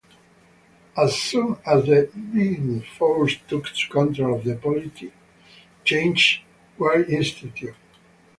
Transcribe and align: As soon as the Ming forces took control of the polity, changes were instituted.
As 0.97 1.15
soon 1.15 1.57
as 1.63 1.85
the 1.85 2.09
Ming 2.15 2.81
forces 2.97 3.37
took 3.47 3.65
control 3.91 4.35
of 4.39 4.43
the 4.43 4.55
polity, 4.55 5.13
changes 5.85 6.39
were 6.79 7.03
instituted. 7.03 7.75